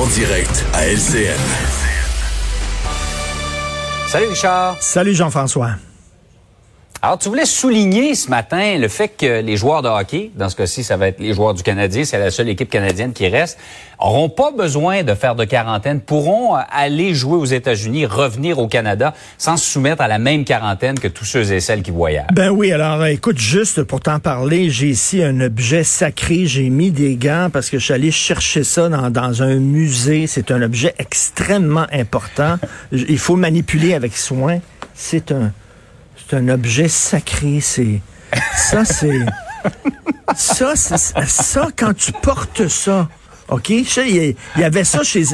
En 0.00 0.06
direct 0.06 0.64
à 0.72 0.86
LCN. 0.86 1.36
Salut 4.08 4.28
Richard. 4.28 4.76
Salut 4.80 5.14
Jean-François. 5.14 5.72
Alors, 7.02 7.16
tu 7.16 7.30
voulais 7.30 7.46
souligner 7.46 8.14
ce 8.14 8.28
matin 8.28 8.76
le 8.76 8.86
fait 8.88 9.08
que 9.08 9.40
les 9.40 9.56
joueurs 9.56 9.80
de 9.80 9.88
hockey, 9.88 10.30
dans 10.36 10.50
ce 10.50 10.56
cas-ci, 10.56 10.84
ça 10.84 10.98
va 10.98 11.08
être 11.08 11.18
les 11.18 11.32
joueurs 11.32 11.54
du 11.54 11.62
Canadien, 11.62 12.04
c'est 12.04 12.18
la 12.18 12.30
seule 12.30 12.50
équipe 12.50 12.68
canadienne 12.68 13.14
qui 13.14 13.26
reste, 13.26 13.58
auront 13.98 14.28
pas 14.28 14.50
besoin 14.50 15.02
de 15.02 15.14
faire 15.14 15.34
de 15.34 15.46
quarantaine, 15.46 16.02
pourront 16.02 16.58
euh, 16.58 16.60
aller 16.70 17.14
jouer 17.14 17.38
aux 17.38 17.46
États-Unis, 17.46 18.04
revenir 18.04 18.58
au 18.58 18.68
Canada 18.68 19.14
sans 19.38 19.56
se 19.56 19.64
soumettre 19.70 20.02
à 20.02 20.08
la 20.08 20.18
même 20.18 20.44
quarantaine 20.44 20.98
que 20.98 21.08
tous 21.08 21.24
ceux 21.24 21.50
et 21.50 21.60
celles 21.60 21.82
qui 21.82 21.90
voyagent. 21.90 22.26
Ben 22.34 22.50
oui, 22.50 22.70
alors 22.70 23.06
écoute, 23.06 23.38
juste 23.38 23.82
pour 23.82 24.00
t'en 24.00 24.18
parler, 24.18 24.68
j'ai 24.68 24.88
ici 24.88 25.22
un 25.22 25.40
objet 25.40 25.84
sacré, 25.84 26.44
j'ai 26.44 26.68
mis 26.68 26.90
des 26.90 27.16
gants 27.16 27.48
parce 27.50 27.70
que 27.70 27.78
je 27.78 27.84
suis 27.86 27.94
allé 27.94 28.10
chercher 28.10 28.62
ça 28.62 28.90
dans, 28.90 29.08
dans 29.08 29.42
un 29.42 29.54
musée. 29.54 30.26
C'est 30.26 30.50
un 30.50 30.60
objet 30.60 30.94
extrêmement 30.98 31.86
important. 31.94 32.58
Il 32.92 33.18
faut 33.18 33.36
manipuler 33.36 33.94
avec 33.94 34.14
soin. 34.18 34.58
C'est 34.94 35.32
un 35.32 35.50
c'est 36.30 36.36
un 36.36 36.48
objet 36.48 36.86
sacré. 36.86 37.58
C'est 37.60 38.00
ça, 38.56 38.84
c'est 38.84 39.26
ça, 40.36 40.76
c'est 40.76 41.28
ça 41.28 41.68
quand 41.76 41.92
tu 41.92 42.12
portes 42.12 42.68
ça. 42.68 43.08
OK? 43.48 43.70
Il 43.70 44.36
y 44.56 44.62
avait 44.62 44.84
ça 44.84 45.02
chez 45.02 45.24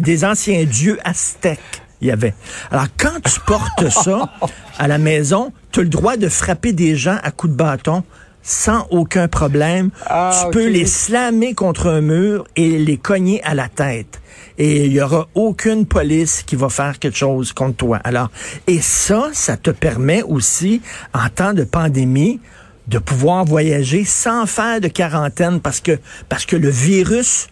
des 0.00 0.24
anciens 0.24 0.64
dieux 0.64 0.98
aztèques. 1.04 1.82
Il 2.00 2.08
y 2.08 2.10
avait. 2.10 2.34
Alors, 2.72 2.86
quand 2.98 3.20
tu 3.22 3.38
portes 3.40 3.88
ça 3.90 4.32
à 4.76 4.88
la 4.88 4.98
maison, 4.98 5.52
tu 5.70 5.80
as 5.80 5.82
le 5.84 5.88
droit 5.88 6.16
de 6.16 6.28
frapper 6.28 6.72
des 6.72 6.96
gens 6.96 7.18
à 7.22 7.30
coups 7.30 7.52
de 7.52 7.56
bâton 7.56 8.02
sans 8.42 8.86
aucun 8.90 9.28
problème. 9.28 9.90
Ah, 10.06 10.44
tu 10.44 10.50
peux 10.50 10.68
les 10.68 10.86
slammer 10.86 11.54
contre 11.54 11.88
un 11.88 12.00
mur 12.00 12.46
et 12.56 12.78
les 12.78 12.96
cogner 12.96 13.42
à 13.44 13.54
la 13.54 13.68
tête. 13.68 14.20
Et 14.58 14.86
il 14.86 14.92
y 14.92 15.00
aura 15.00 15.28
aucune 15.34 15.86
police 15.86 16.42
qui 16.42 16.56
va 16.56 16.68
faire 16.68 16.98
quelque 16.98 17.16
chose 17.16 17.52
contre 17.52 17.76
toi. 17.76 18.00
Alors, 18.04 18.30
et 18.66 18.80
ça, 18.80 19.30
ça 19.32 19.56
te 19.56 19.70
permet 19.70 20.22
aussi, 20.22 20.82
en 21.14 21.28
temps 21.28 21.54
de 21.54 21.64
pandémie, 21.64 22.40
de 22.88 22.98
pouvoir 22.98 23.44
voyager 23.44 24.04
sans 24.04 24.46
faire 24.46 24.80
de 24.80 24.88
quarantaine 24.88 25.60
parce 25.60 25.80
que, 25.80 25.98
parce 26.28 26.44
que 26.44 26.56
le 26.56 26.68
virus, 26.68 27.48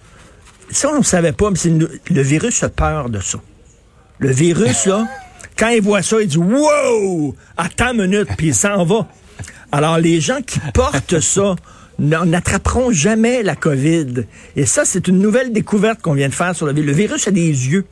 ça 0.71 0.91
on 0.93 0.99
ne 0.99 1.05
savait 1.05 1.33
pas, 1.33 1.51
mais 1.51 1.71
le, 1.71 2.01
le 2.11 2.23
virus 2.23 2.63
a 2.63 2.69
peur 2.69 3.09
de 3.09 3.21
ça. 3.21 3.39
Le 4.19 4.33
virus, 4.33 4.87
là, 4.87 5.07
quand 5.57 5.69
il 5.69 5.81
voit 5.81 6.03
ça, 6.03 6.21
il 6.21 6.29
dit 6.29 6.39
Wow! 6.39 7.37
Attends 7.57 7.93
une 7.93 8.07
minute, 8.07 8.29
puis 8.37 8.49
il 8.49 8.55
s'en 8.55 8.85
va. 8.85 9.07
Alors, 9.73 9.99
les 9.99 10.21
gens 10.21 10.41
qui 10.43 10.61
portent 10.73 11.21
ça 11.21 11.57
n'attraperont 11.99 12.93
jamais 12.93 13.43
la 13.43 13.57
COVID. 13.57 14.25
Et 14.55 14.67
ça, 14.67 14.85
c'est 14.85 15.09
une 15.09 15.19
nouvelle 15.19 15.53
découverte 15.53 16.01
qu'on 16.01 16.15
vient 16.15 16.29
de 16.29 16.35
faire 16.35 16.55
sur 16.55 16.67
le 16.67 16.73
virus. 16.73 16.87
Le 16.87 16.93
virus 16.97 17.29
a 17.29 17.31
des 17.31 17.49
yeux. 17.49 17.85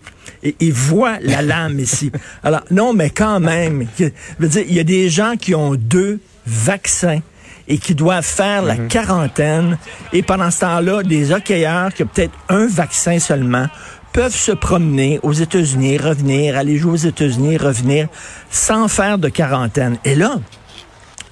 Et 0.43 0.55
il 0.61 0.73
voit 0.73 1.19
la 1.21 1.43
lame 1.43 1.81
ici. 1.81 2.13
Alors, 2.43 2.63
non, 2.71 2.93
mais 2.93 3.11
quand 3.11 3.41
même, 3.41 3.87
il 3.99 4.73
y 4.73 4.81
a 4.81 4.85
des 4.85 5.09
gens 5.09 5.35
qui 5.37 5.55
ont 5.55 5.75
deux 5.75 6.21
vaccins 6.47 7.21
et 7.69 7.79
qui 7.79 7.95
doivent 7.95 8.25
faire 8.25 8.63
la 8.63 8.77
mhm. 8.77 8.89
quarantaine. 8.89 9.79
Et 10.13 10.23
pendant 10.23 10.51
ce 10.51 10.61
temps-là, 10.61 11.03
des 11.03 11.33
hockeyeurs 11.33 11.93
qui 11.93 12.05
ont 12.05 12.09
peut-être 12.13 12.35
un 12.49 12.67
vaccin 12.67 13.19
seulement 13.19 13.67
peuvent 14.13 14.35
se 14.35 14.53
promener 14.53 15.21
aux 15.23 15.33
États-Unis, 15.33 15.99
revenir, 15.99 16.57
aller 16.57 16.79
jouer 16.79 16.93
aux 16.93 17.09
États-Unis, 17.09 17.59
revenir, 17.59 18.09
sans 18.51 18.89
faire 18.89 19.19
de 19.19 19.29
quarantaine. 19.29 19.99
Et 20.05 20.15
là, 20.15 20.37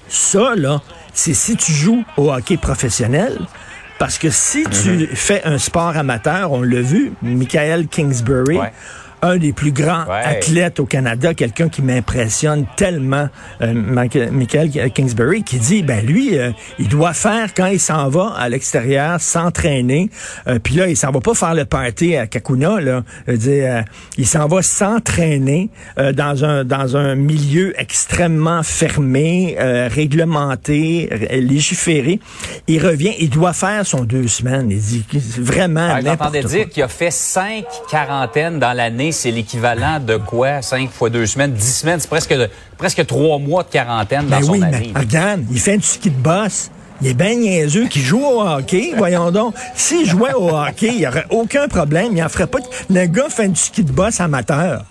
ça, 0.07 0.55
là, 0.55 0.81
c'est 1.13 1.33
si 1.33 1.55
tu 1.55 1.71
joues 1.71 2.03
au 2.17 2.31
hockey 2.31 2.57
professionnel. 2.57 3.39
Parce 3.97 4.17
que 4.17 4.29
si 4.29 4.63
tu 4.63 4.89
mhm. 4.89 5.07
fais 5.07 5.41
un 5.45 5.57
sport 5.57 5.95
amateur, 5.95 6.51
on 6.51 6.61
l'a 6.61 6.81
vu, 6.81 7.13
Michael 7.21 7.87
Kingsbury, 7.87 8.59
un 9.21 9.37
des 9.37 9.53
plus 9.53 9.71
grands 9.71 10.05
athlètes 10.09 10.79
au 10.79 10.85
Canada, 10.85 11.33
quelqu'un 11.33 11.69
qui 11.69 11.81
m'impressionne 11.81 12.65
tellement, 12.75 13.27
euh, 13.61 13.73
Michael 13.73 14.91
Kingsbury, 14.93 15.43
qui 15.43 15.57
dit, 15.57 15.83
ben 15.83 16.05
lui, 16.05 16.37
euh, 16.37 16.51
il 16.79 16.87
doit 16.87 17.13
faire 17.13 17.53
quand 17.53 17.67
il 17.67 17.79
s'en 17.79 18.09
va 18.09 18.33
à 18.37 18.49
l'extérieur, 18.49 19.19
s'entraîner, 19.19 20.09
euh, 20.47 20.59
puis 20.59 20.75
là, 20.75 20.87
il 20.87 20.97
s'en 20.97 21.11
va 21.11 21.21
pas 21.21 21.33
faire 21.33 21.55
le 21.55 21.65
party 21.65 22.15
à 22.15 22.27
Kakuna, 22.27 22.79
là, 22.79 23.03
dire, 23.27 23.83
il 24.17 24.27
s'en 24.27 24.47
va 24.47 24.61
s'entraîner 24.61 25.69
dans 25.97 26.45
un 26.45 26.63
dans 26.63 26.97
un 26.97 27.15
milieu 27.15 27.73
extrêmement 27.79 28.63
fermé, 28.63 29.55
réglementé, 29.59 31.09
légiféré. 31.31 32.19
Il 32.67 32.85
revient, 32.85 33.13
il 33.19 33.29
doit 33.29 33.53
faire 33.53 33.85
son 33.85 34.03
deux 34.03 34.27
semaines. 34.27 34.71
Il 34.71 34.79
dit 34.79 35.05
vraiment. 35.37 35.87
Ah, 35.95 36.01
J'entendais 36.01 36.43
dire 36.43 36.69
qu'il 36.69 36.83
a 36.83 36.87
fait 36.87 37.11
cinq 37.11 37.65
quarantaines 37.89 38.59
dans 38.59 38.73
l'année 38.73 39.11
c'est 39.15 39.31
l'équivalent 39.31 39.99
de 39.99 40.17
quoi? 40.17 40.61
5 40.61 40.91
fois 40.91 41.09
2 41.09 41.25
semaines, 41.25 41.51
10 41.53 41.77
semaines, 41.77 41.99
c'est 41.99 42.09
presque, 42.09 42.35
presque 42.77 43.05
3 43.05 43.39
mois 43.39 43.63
de 43.63 43.69
quarantaine 43.69 44.27
dans 44.27 44.39
ben 44.39 44.43
son 44.43 44.51
oui, 44.51 44.63
année. 44.63 44.91
Mais 44.93 44.99
regarde, 44.99 45.43
il 45.49 45.59
fait 45.59 45.77
du 45.77 45.85
ski 45.85 46.09
de 46.09 46.15
boss. 46.15 46.69
Il 47.01 47.07
est 47.07 47.13
bien 47.13 47.35
niaiseux 47.35 47.87
qui 47.87 47.99
joue 47.99 48.23
au 48.23 48.41
hockey, 48.41 48.93
voyons 48.95 49.31
donc. 49.31 49.53
S'il 49.75 50.07
jouait 50.07 50.33
au 50.33 50.49
hockey, 50.49 50.87
il 50.93 50.99
n'y 50.99 51.07
aurait 51.07 51.25
aucun 51.29 51.67
problème. 51.67 52.15
Il 52.15 52.23
en 52.23 52.29
ferait 52.29 52.47
pas. 52.47 52.59
Le 52.89 53.05
gars 53.05 53.29
fait 53.29 53.49
du 53.49 53.59
ski 53.59 53.83
de 53.83 53.91
boss 53.91 54.21
amateur. 54.21 54.83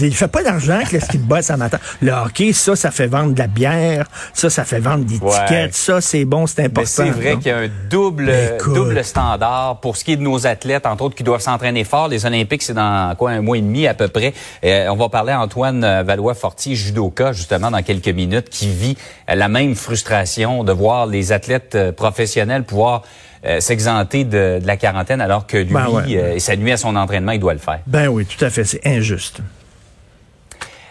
Il 0.00 0.14
fait 0.14 0.28
pas 0.28 0.42
d'argent 0.42 0.74
avec 0.74 0.92
le 0.92 1.00
ski 1.00 1.18
de 1.18 1.24
boss 1.24 1.50
amateur. 1.50 1.80
Le 2.00 2.12
hockey, 2.12 2.52
ça, 2.52 2.76
ça 2.76 2.90
fait 2.90 3.06
vendre 3.06 3.34
de 3.34 3.38
la 3.38 3.46
bière. 3.46 4.06
Ça, 4.32 4.50
ça 4.50 4.64
fait 4.64 4.80
vendre 4.80 5.04
des 5.04 5.18
tickets. 5.18 5.74
Ça, 5.74 6.00
c'est 6.00 6.24
bon, 6.24 6.46
c'est 6.46 6.64
important. 6.64 6.88
C'est 6.88 7.10
vrai 7.10 7.36
qu'il 7.36 7.48
y 7.48 7.50
a 7.50 7.58
un 7.58 7.68
double, 7.90 8.32
double 8.64 9.04
standard 9.04 9.80
pour 9.80 9.96
ce 9.96 10.04
qui 10.04 10.12
est 10.12 10.16
de 10.16 10.22
nos 10.22 10.46
athlètes, 10.46 10.86
entre 10.86 11.04
autres, 11.04 11.14
qui 11.14 11.24
doivent 11.24 11.40
s'entraîner 11.40 11.84
fort. 11.84 12.08
Les 12.08 12.26
Olympiques, 12.26 12.62
c'est 12.62 12.74
dans 12.74 13.14
quoi, 13.16 13.30
un 13.30 13.40
mois 13.40 13.58
et 13.58 13.62
demi 13.62 13.86
à 13.86 13.94
peu 13.94 14.08
près. 14.08 14.32
Euh, 14.64 14.88
on 14.88 14.96
va 14.96 15.08
parler 15.08 15.32
à 15.32 15.40
Antoine 15.40 15.80
Valois-Fortier, 16.02 16.74
judoka, 16.74 17.32
justement, 17.32 17.70
dans 17.70 17.82
quelques 17.82 18.08
minutes, 18.08 18.48
qui 18.50 18.68
vit 18.68 18.96
la 19.28 19.48
même 19.48 19.74
frustration 19.74 20.64
de 20.64 20.72
voir 20.72 21.06
les 21.06 21.32
athlètes 21.32 21.74
euh, 21.74 21.92
professionnels 21.92 22.64
pouvoir 22.64 23.02
euh, 23.44 23.60
s'exenter 23.60 24.24
de, 24.24 24.60
la 24.64 24.76
quarantaine 24.76 25.20
alors 25.20 25.46
que 25.46 25.56
lui, 25.56 25.72
ben 25.72 26.04
et 26.06 26.40
ça 26.40 26.56
nuit 26.56 26.72
à 26.72 26.76
son 26.76 26.96
entraînement, 26.96 27.32
il 27.32 27.40
doit 27.40 27.52
le 27.52 27.60
faire. 27.60 27.80
Ben 27.86 28.08
oui, 28.08 28.26
tout 28.26 28.44
à 28.44 28.50
fait. 28.50 28.64
C'est 28.64 28.84
injuste. 28.86 29.40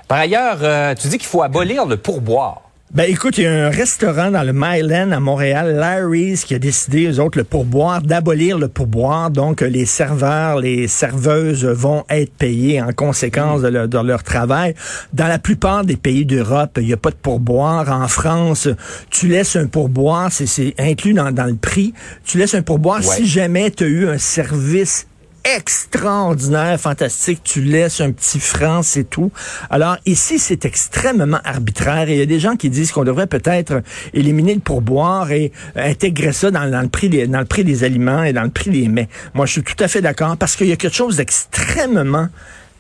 Par 0.07 0.19
ailleurs, 0.19 0.59
euh, 0.61 0.95
tu 0.95 1.09
dis 1.09 1.17
qu'il 1.17 1.27
faut 1.27 1.43
abolir 1.43 1.85
le 1.85 1.97
pourboire. 1.97 2.61
Ben 2.93 3.03
écoute, 3.03 3.37
il 3.37 3.43
y 3.43 3.47
a 3.47 3.67
un 3.67 3.69
restaurant 3.69 4.31
dans 4.31 4.43
le 4.43 4.53
Myland 4.53 5.11
à 5.11 5.19
Montréal, 5.19 5.75
Larry's, 5.75 6.45
qui 6.45 6.55
a 6.55 6.59
décidé, 6.59 7.11
eux 7.11 7.19
autres, 7.19 7.37
le 7.37 7.43
pourboire, 7.43 8.01
d'abolir 8.01 8.57
le 8.57 8.69
pourboire. 8.69 9.29
Donc, 9.29 9.59
les 9.59 9.85
serveurs, 9.85 10.61
les 10.61 10.87
serveuses 10.87 11.65
vont 11.65 12.05
être 12.09 12.31
payés 12.31 12.81
en 12.81 12.93
conséquence 12.93 13.61
de, 13.61 13.67
leur, 13.67 14.23
travail. 14.23 14.73
Dans 15.11 15.27
la 15.27 15.37
plupart 15.37 15.83
des 15.83 15.97
pays 15.97 16.25
d'Europe, 16.25 16.77
il 16.79 16.87
n'y 16.87 16.93
a 16.93 16.97
pas 16.97 17.09
de 17.09 17.15
pourboire. 17.15 17.91
En 17.91 18.07
France, 18.07 18.69
tu 19.09 19.27
laisses 19.27 19.57
un 19.57 19.67
pourboire, 19.67 20.31
c'est 20.31 20.73
inclus 20.79 21.13
dans, 21.13 21.29
le 21.29 21.55
prix. 21.55 21.93
Tu 22.23 22.37
laisses 22.37 22.55
un 22.55 22.61
pourboire 22.61 23.03
si 23.03 23.27
jamais 23.27 23.69
tu 23.69 23.83
as 23.83 23.87
eu 23.87 24.07
un 24.07 24.17
service 24.17 25.07
extraordinaire, 25.55 26.79
fantastique. 26.79 27.41
Tu 27.43 27.61
laisses 27.61 28.01
un 28.01 28.11
petit 28.11 28.39
franc, 28.39 28.83
c'est 28.83 29.03
tout. 29.03 29.31
Alors 29.69 29.97
ici, 30.05 30.39
c'est 30.39 30.65
extrêmement 30.65 31.39
arbitraire. 31.43 32.09
Et 32.09 32.13
il 32.13 32.19
y 32.19 32.21
a 32.21 32.25
des 32.25 32.39
gens 32.39 32.55
qui 32.55 32.69
disent 32.69 32.91
qu'on 32.91 33.03
devrait 33.03 33.27
peut-être 33.27 33.81
éliminer 34.13 34.55
le 34.55 34.59
pourboire 34.59 35.31
et 35.31 35.51
intégrer 35.75 36.33
ça 36.33 36.51
dans, 36.51 36.65
le 36.65 36.89
prix 36.89 37.09
des, 37.09 37.27
dans 37.27 37.39
le 37.39 37.45
prix 37.45 37.63
des 37.63 37.83
aliments 37.83 38.23
et 38.23 38.33
dans 38.33 38.43
le 38.43 38.49
prix 38.49 38.69
des 38.69 38.87
mets. 38.87 39.07
Moi, 39.33 39.45
je 39.45 39.53
suis 39.53 39.63
tout 39.63 39.81
à 39.81 39.87
fait 39.87 40.01
d'accord 40.01 40.37
parce 40.37 40.55
qu'il 40.55 40.67
y 40.67 40.71
a 40.71 40.75
quelque 40.75 40.95
chose 40.95 41.17
d'extrêmement 41.17 42.27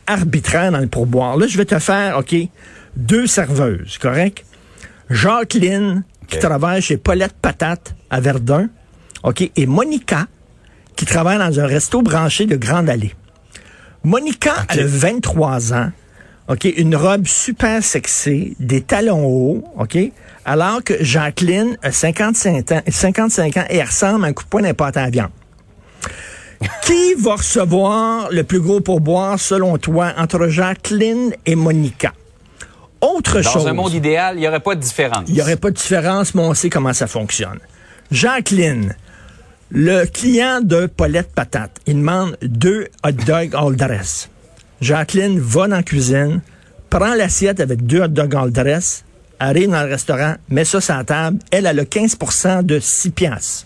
arbitraire 0.05 0.71
dans 0.71 0.79
le 0.79 0.87
pourboire. 0.87 1.37
Là, 1.37 1.47
je 1.47 1.57
vais 1.57 1.65
te 1.65 1.79
faire, 1.79 2.17
OK, 2.17 2.35
deux 2.95 3.27
serveuses, 3.27 3.97
correct? 3.97 4.45
Jacqueline, 5.09 6.03
qui 6.27 6.39
travaille 6.39 6.81
chez 6.81 6.97
Paulette 6.97 7.35
Patate 7.41 7.95
à 8.09 8.19
Verdun, 8.19 8.69
OK, 9.23 9.49
et 9.55 9.65
Monica, 9.65 10.27
qui 10.97 11.05
travaille 11.05 11.37
dans 11.37 11.59
un 11.59 11.65
resto 11.65 12.01
branché 12.01 12.45
de 12.45 12.57
Grande 12.57 12.89
Allée. 12.89 13.15
Monica 14.03 14.65
a 14.67 14.75
23 14.77 15.73
ans. 15.73 15.91
OK, 16.49 16.65
une 16.65 16.95
robe 16.95 17.27
super 17.27 17.83
sexy, 17.83 18.55
des 18.59 18.81
talons 18.81 19.25
hauts, 19.25 19.63
OK? 19.77 19.97
Alors 20.45 20.83
que 20.83 20.93
Jacqueline 21.03 21.77
a 21.83 21.91
55 21.91 22.71
ans, 22.71 22.81
55 22.87 23.57
ans 23.57 23.65
et 23.69 23.77
elle 23.77 23.85
ressemble 23.85 24.25
à 24.25 24.27
un 24.29 24.33
coup 24.33 24.43
de 24.43 24.49
poing 24.49 24.61
n'importe 24.61 24.97
à 24.97 25.03
la 25.03 25.09
viande. 25.09 25.29
Qui 26.83 27.13
va 27.15 27.35
recevoir 27.35 28.29
le 28.31 28.43
plus 28.43 28.61
gros 28.61 28.79
pourboire, 28.79 29.39
selon 29.39 29.77
toi, 29.77 30.13
entre 30.17 30.47
Jacqueline 30.47 31.33
et 31.45 31.55
Monica? 31.55 32.13
Autre 33.01 33.41
chose. 33.41 33.65
Dans 33.65 33.67
un 33.67 33.73
monde 33.73 33.93
idéal, 33.93 34.37
il 34.37 34.39
n'y 34.39 34.47
aurait 34.47 34.61
pas 34.61 34.73
de 34.73 34.79
différence. 34.79 35.25
Il 35.27 35.35
n'y 35.35 35.41
aurait 35.41 35.57
pas 35.57 35.69
de 35.69 35.75
différence, 35.75 36.33
mais 36.33 36.41
on 36.41 36.53
sait 36.53 36.69
comment 36.69 36.93
ça 36.93 37.05
fonctionne. 37.07 37.59
Jacqueline, 38.09 38.95
le 39.69 40.05
client 40.05 40.61
de 40.61 40.85
Paulette 40.85 41.31
Patate, 41.33 41.79
il 41.85 41.95
demande 41.95 42.37
deux 42.41 42.87
hot 43.03 43.11
dogs 43.11 43.53
all 43.53 43.75
dress. 43.75 44.29
Jacqueline 44.79 45.39
va 45.39 45.67
dans 45.67 45.75
la 45.75 45.83
cuisine, 45.83 46.41
prend 46.89 47.13
l'assiette 47.13 47.59
avec 47.59 47.85
deux 47.85 48.01
hot 48.01 48.07
dogs 48.07 48.35
all 48.35 48.51
dress, 48.51 49.03
arrive 49.39 49.69
dans 49.69 49.83
le 49.83 49.89
restaurant, 49.89 50.35
met 50.49 50.63
ça 50.63 50.79
sur 50.79 50.95
la 50.95 51.03
table. 51.03 51.39
Elle, 51.51 51.67
a 51.67 51.73
le 51.73 51.83
15% 51.83 52.63
de 52.63 52.79
6 52.79 53.09
piastres. 53.11 53.65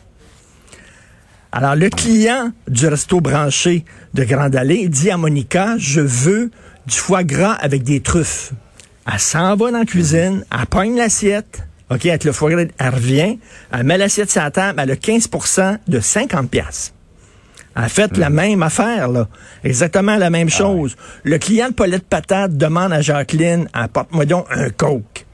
Alors, 1.51 1.75
le 1.75 1.89
client 1.89 2.51
du 2.68 2.88
resto 2.88 3.19
branché 3.19 3.83
de 4.13 4.24
Grande 4.24 4.56
Allée 4.56 4.88
dit 4.88 5.12
à 5.12 5.18
Monica, 5.18 5.75
je 5.77 6.01
veux 6.01 6.50
du 6.88 6.95
foie 6.95 7.24
gras 7.24 7.54
avec 7.54 7.83
des 7.83 8.00
truffes. 8.00 8.54
Elle 9.12 9.19
s'en 9.19 9.56
va 9.56 9.71
dans 9.71 9.80
la 9.80 9.86
cuisine, 9.86 10.45
elle 10.51 10.65
pogne 10.68 10.95
l'assiette, 10.95 11.63
OK, 11.92 12.06
avec 12.06 12.24
le 12.24 12.32
foie 12.32 12.52
gras, 12.52 12.64
elle 12.78 12.90
revient, 12.90 13.38
elle 13.74 13.84
met 13.84 13.98
l'assiette 13.98 14.32
sur 14.32 14.42
la 14.42 14.50
table, 14.50 14.80
elle 14.82 14.92
a 14.92 14.96
15% 14.96 15.78
de 15.90 16.00
50 16.00 16.50
pièces. 16.50 16.94
Elle 17.76 17.84
a 17.84 17.90
fait 17.90 18.18
la 18.18 18.30
même 18.30 18.64
affaire, 18.64 19.10
là. 19.10 19.28
Exactement 19.66 20.16
la 20.16 20.30
même 20.30 20.50
chose. 20.50 20.96
Le 21.24 21.38
client 21.38 21.68
de 21.68 21.74
Paulette 21.74 22.08
Patate 22.08 22.56
demande 22.56 22.94
à 22.94 23.02
Jacqueline, 23.02 23.68
apporte-moi 23.74 24.26
donc 24.26 24.46
un 24.52 24.70
coke. 24.70 25.26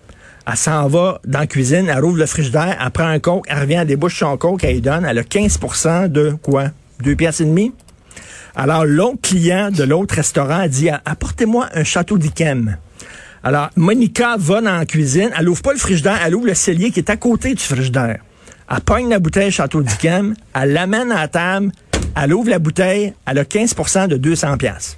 Elle 0.48 0.57
s'en 0.57 0.88
va 0.88 1.19
dans 1.25 1.39
la 1.39 1.48
cuisine, 1.48 1.92
elle 1.95 2.04
ouvre 2.04 2.18
le 2.18 2.25
frigidaire, 2.25 2.75
elle 2.83 2.92
prend 2.92 3.06
un 3.07 3.19
coke, 3.19 3.45
elle 3.50 3.59
revient, 3.59 3.75
elle 3.75 3.88
débouche 3.88 4.18
son 4.18 4.36
coke, 4.38 4.63
elle 4.63 4.74
lui 4.74 4.81
donne, 4.81 5.06
elle 5.06 5.19
a 5.19 5.24
15% 5.24 6.07
de 6.07 6.36
quoi? 6.42 6.69
Deux 7.04 7.15
pièces 7.15 7.42
et 7.42 7.45
demie? 7.45 7.71
Alors, 8.56 8.83
l'autre 8.83 9.21
client 9.21 9.69
de 9.69 9.83
l'autre 9.83 10.15
restaurant 10.15 10.62
a 10.62 10.68
dit, 10.68 10.89
apportez-moi 10.89 11.68
un 11.75 11.83
château 11.83 12.18
d'Ikem. 12.18 12.77
Alors, 13.47 13.69
Monica 13.77 14.35
va 14.38 14.59
dans 14.59 14.75
la 14.75 14.85
cuisine, 14.85 15.29
elle 15.39 15.47
ouvre 15.47 15.61
pas 15.61 15.71
le 15.71 15.79
frigidaire, 15.79 16.19
elle 16.21 16.35
ouvre 16.35 16.47
le 16.47 16.53
cellier 16.53 16.91
qui 16.91 16.99
est 16.99 17.09
à 17.09 17.15
côté 17.15 17.53
du 17.53 17.63
frigidaire. 17.63 18.19
Elle 18.69 18.81
pogne 18.81 19.07
la 19.07 19.19
bouteille 19.19 19.51
Château 19.51 19.81
d'Yquem, 19.81 20.35
elle 20.53 20.73
l'amène 20.73 21.13
à 21.13 21.21
la 21.21 21.27
table, 21.29 21.71
elle 22.21 22.33
ouvre 22.33 22.49
la 22.49 22.59
bouteille, 22.59 23.13
elle 23.25 23.38
a 23.38 23.45
15% 23.45 24.09
de 24.09 24.17
200 24.17 24.57
pièces 24.57 24.97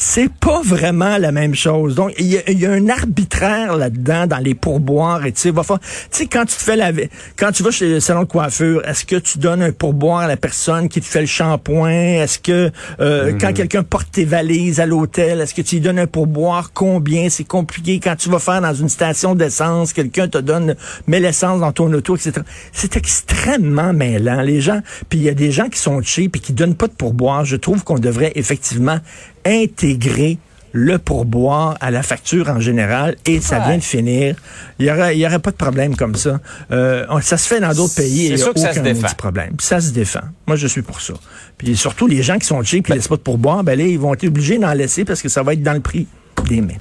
c'est 0.00 0.32
pas 0.32 0.62
vraiment 0.62 1.18
la 1.18 1.32
même 1.32 1.56
chose. 1.56 1.96
Donc, 1.96 2.14
il 2.20 2.26
y, 2.28 2.66
a, 2.66 2.70
un 2.70 2.88
arbitraire 2.88 3.76
là-dedans 3.76 4.28
dans 4.28 4.38
les 4.38 4.54
pourboires. 4.54 5.26
Et 5.26 5.32
tu 5.32 5.40
sais, 5.40 5.52
tu 5.52 5.74
sais, 6.12 6.26
quand 6.26 6.44
tu 6.44 6.54
te 6.54 6.62
fais 6.62 6.76
la, 6.76 6.92
quand 7.36 7.50
tu 7.50 7.64
vas 7.64 7.72
chez 7.72 7.88
le 7.88 7.98
salon 7.98 8.22
de 8.22 8.28
coiffure, 8.28 8.80
est-ce 8.86 9.04
que 9.04 9.16
tu 9.16 9.38
donnes 9.38 9.60
un 9.60 9.72
pourboire 9.72 10.20
à 10.20 10.28
la 10.28 10.36
personne 10.36 10.88
qui 10.88 11.00
te 11.00 11.04
fait 11.04 11.22
le 11.22 11.26
shampoing? 11.26 12.22
Est-ce 12.22 12.38
que 12.38 12.70
euh, 13.00 13.32
mm-hmm. 13.32 13.40
quand 13.40 13.52
quelqu'un 13.52 13.82
porte 13.82 14.12
tes 14.12 14.24
valises 14.24 14.78
à 14.78 14.86
l'hôtel, 14.86 15.40
est-ce 15.40 15.52
que 15.52 15.62
tu 15.62 15.74
lui 15.74 15.82
donnes 15.82 15.98
un 15.98 16.06
pourboire? 16.06 16.70
Combien? 16.72 17.28
C'est 17.28 17.42
compliqué. 17.42 17.98
Quand 17.98 18.14
tu 18.14 18.28
vas 18.28 18.38
faire 18.38 18.60
dans 18.60 18.74
une 18.74 18.88
station 18.88 19.34
d'essence, 19.34 19.92
quelqu'un 19.92 20.28
te 20.28 20.38
donne, 20.38 20.76
met 21.08 21.18
l'essence 21.18 21.58
dans 21.58 21.72
ton 21.72 21.92
auto, 21.92 22.14
etc. 22.14 22.42
C'est 22.72 22.96
extrêmement 22.96 23.92
mêlant. 23.92 24.42
Les 24.42 24.60
gens, 24.60 24.80
puis 25.08 25.18
il 25.18 25.24
y 25.24 25.28
a 25.28 25.34
des 25.34 25.50
gens 25.50 25.68
qui 25.68 25.80
sont 25.80 26.00
cheap 26.02 26.36
et 26.36 26.38
qui 26.38 26.52
donnent 26.52 26.76
pas 26.76 26.86
de 26.86 26.92
pourboire. 26.92 27.44
Je 27.44 27.56
trouve 27.56 27.82
qu'on 27.82 27.98
devrait 27.98 28.30
effectivement 28.36 28.98
intégrer 29.44 30.38
le 30.72 30.98
pourboire 30.98 31.76
à 31.80 31.90
la 31.90 32.02
facture 32.02 32.48
en 32.48 32.60
général 32.60 33.16
et 33.26 33.40
ça 33.40 33.58
vient 33.60 33.78
de 33.78 33.82
finir. 33.82 34.36
Il 34.78 34.84
n'y 34.84 34.90
aurait, 34.90 35.26
aurait 35.26 35.38
pas 35.38 35.50
de 35.50 35.56
problème 35.56 35.96
comme 35.96 36.14
ça. 36.14 36.40
Euh, 36.70 37.06
ça 37.22 37.36
se 37.36 37.48
fait 37.48 37.60
dans 37.60 37.72
d'autres 37.72 37.94
pays 37.94 38.26
et 38.26 38.30
il 38.30 38.34
n'y 38.36 38.42
a 38.42 38.48
aucun 38.48 39.14
problème. 39.16 39.54
ça 39.60 39.80
se 39.80 39.90
défend. 39.90 40.20
Moi, 40.46 40.56
je 40.56 40.66
suis 40.66 40.82
pour 40.82 41.00
ça. 41.00 41.14
Puis 41.56 41.76
surtout, 41.76 42.06
les 42.06 42.22
gens 42.22 42.38
qui 42.38 42.46
sont 42.46 42.62
cheap 42.62 42.80
et 42.80 42.82
qui 42.82 42.92
ne 42.92 42.96
laissent 42.96 43.08
pas 43.08 43.16
de 43.16 43.22
pourboire, 43.22 43.64
ben 43.64 43.78
là, 43.78 43.84
ils 43.84 43.98
vont 43.98 44.12
être 44.14 44.26
obligés 44.26 44.58
d'en 44.58 44.72
laisser 44.72 45.04
parce 45.04 45.22
que 45.22 45.28
ça 45.28 45.42
va 45.42 45.54
être 45.54 45.62
dans 45.62 45.72
le 45.72 45.80
prix 45.80 46.06
des 46.48 46.60
mets. 46.60 46.78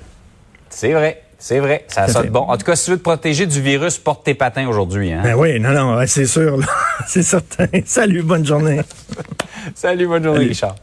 C'est 0.69 0.94
vrai. 0.94 1.24
C'est 1.39 1.59
vrai, 1.59 1.86
ça, 1.88 2.07
ça 2.07 2.24
bon. 2.24 2.39
En 2.39 2.57
tout 2.57 2.65
cas, 2.65 2.75
si 2.75 2.86
tu 2.86 2.92
veux 2.92 2.98
te 2.98 3.04
protéger 3.04 3.45
du 3.45 3.62
virus, 3.62 4.00
porte 4.00 4.25
tes 4.25 4.33
patins 4.33 4.68
aujourd'hui. 4.68 5.13
Hein? 5.13 5.21
Ben 5.24 5.36
oui, 5.36 5.59
non, 5.59 5.71
non, 5.71 6.04
c'est 6.07 6.25
sûr. 6.25 6.59
c'est 7.07 7.21
certain. 7.21 7.68
Salut, 7.86 8.24
bonne 8.24 8.44
journée. 8.44 8.81
Salut, 9.75 10.07
bonne 10.07 10.24
journée, 10.24 10.45
Richard. 10.45 10.75